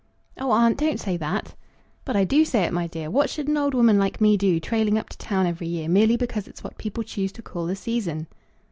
"Oh, 0.39 0.49
aunt, 0.49 0.79
don't 0.79 0.99
say 0.99 1.15
that!" 1.17 1.53
"But 2.05 2.15
I 2.15 2.23
do 2.23 2.43
say 2.43 2.63
it, 2.63 2.73
my 2.73 2.87
dear. 2.87 3.11
What 3.11 3.29
should 3.29 3.47
an 3.47 3.55
old 3.55 3.75
woman 3.75 3.99
like 3.99 4.19
me 4.19 4.35
do, 4.35 4.59
trailing 4.59 4.97
up 4.97 5.09
to 5.09 5.17
town 5.19 5.45
every 5.45 5.67
year, 5.67 5.87
merely 5.87 6.17
because 6.17 6.47
it's 6.47 6.63
what 6.63 6.79
people 6.79 7.03
choose 7.03 7.31
to 7.33 7.43
call 7.43 7.67
the 7.67 7.75
season." 7.75 8.25